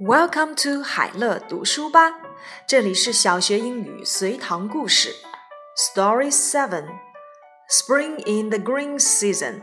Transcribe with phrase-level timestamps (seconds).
[0.00, 2.14] Welcome to 海乐读书吧，
[2.66, 5.14] 这里是小学英语随堂故事。
[5.76, 6.86] Story Seven:
[7.70, 9.62] Spring in the Green Season.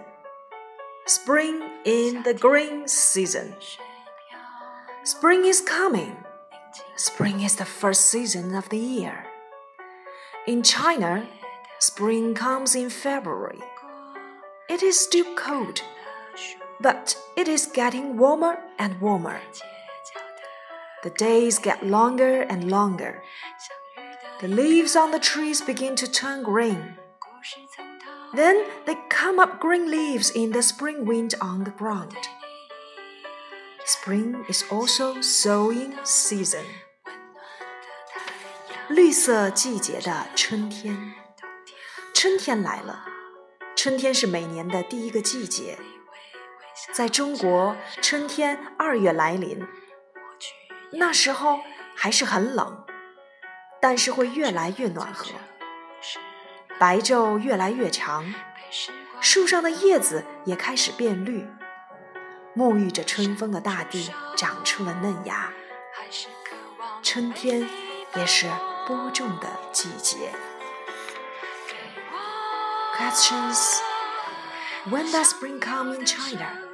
[1.05, 3.53] Spring in the Green Season.
[5.03, 6.15] Spring is coming.
[6.95, 9.25] Spring is the first season of the year.
[10.47, 11.25] In China,
[11.79, 13.59] spring comes in February.
[14.69, 15.81] It is still cold,
[16.79, 19.41] but it is getting warmer and warmer.
[21.05, 23.21] The days get longer and longer.
[24.39, 26.97] The leaves on the trees begin to turn green.
[28.33, 32.15] Then they come up green leaves in the spring wind on the ground.
[33.83, 36.65] Spring is also sowing season.
[38.89, 41.13] 绿色季节的春天，
[42.13, 43.05] 春天来了。
[43.75, 45.77] 春天是每年的第一个季节，
[46.93, 49.67] 在中国，春天二月来临。
[50.92, 51.60] 那时候
[51.94, 52.84] 还是很冷，
[53.80, 55.32] 但是会越来越暖和。
[56.78, 58.34] 白昼越来越长，
[59.20, 61.46] 树上的叶子也开始变绿。
[62.54, 65.52] 沐浴着春风的大地长出了嫩芽。
[67.02, 67.68] 春天
[68.14, 68.46] 也是
[68.86, 70.32] 播种的季节。
[72.96, 73.78] Questions:
[74.90, 76.65] When does spring come in China?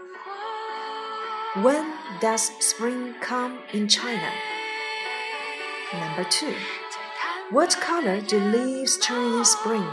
[1.60, 4.30] When does spring come in China?
[5.92, 6.54] Number two,
[7.50, 9.86] what color do leaves turn in spring?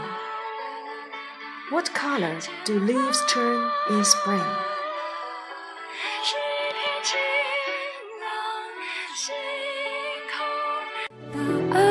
[1.68, 4.40] What color do leaves turn in spring?
[11.34, 11.89] Oh.